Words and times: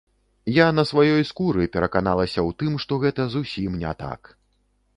Я 0.53 0.65
на 0.77 0.85
сваёй 0.91 1.23
скуры 1.31 1.67
пераканалася 1.75 2.33
ў 2.33 2.49
тым, 2.63 2.73
што 2.85 2.93
гэта 3.07 3.29
зусім 3.37 3.79
не 3.85 3.95
так. 4.03 4.21